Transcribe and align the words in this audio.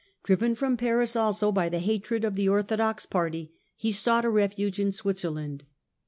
Driven 0.23 0.55
from 0.55 0.77
Paris 0.77 1.15
also 1.15 1.51
by 1.51 1.69
the 1.69 1.77
hatred 1.77 2.25
of 2.25 2.33
the 2.35 2.49
orthodox 2.49 3.05
party, 3.05 3.51
he 3.75 3.91
sought 3.91 4.25
a 4.25 4.31
refuge 4.31 4.79
in 4.79 4.91
Switzerland. 4.91 5.63